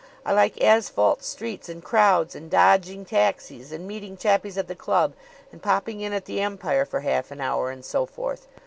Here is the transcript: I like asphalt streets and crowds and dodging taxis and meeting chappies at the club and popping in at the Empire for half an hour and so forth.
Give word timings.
I 0.25 0.33
like 0.33 0.59
asphalt 0.63 1.21
streets 1.23 1.69
and 1.69 1.83
crowds 1.83 2.33
and 2.33 2.49
dodging 2.49 3.05
taxis 3.05 3.71
and 3.71 3.87
meeting 3.87 4.17
chappies 4.17 4.57
at 4.57 4.67
the 4.67 4.73
club 4.73 5.13
and 5.51 5.61
popping 5.61 6.01
in 6.01 6.11
at 6.11 6.25
the 6.25 6.41
Empire 6.41 6.85
for 6.85 7.01
half 7.01 7.29
an 7.29 7.39
hour 7.39 7.69
and 7.69 7.85
so 7.85 8.07
forth. 8.07 8.47